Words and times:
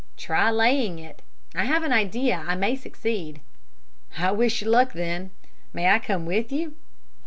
"Try 0.17 0.49
laying 0.49 0.97
it. 0.97 1.21
I 1.53 1.65
have 1.65 1.83
an 1.83 1.93
idea 1.93 2.43
I 2.47 2.55
may 2.55 2.75
succeed." 2.75 3.39
"I 4.17 4.31
wish 4.31 4.63
you 4.63 4.67
luck, 4.67 4.93
then. 4.93 5.29
May 5.73 5.91
I 5.91 5.99
come 5.99 6.25
with 6.25 6.51
you?" 6.51 6.73